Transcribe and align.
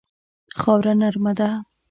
خاوره 0.61 0.93
نرمه 1.01 1.33
ده. 1.37 1.49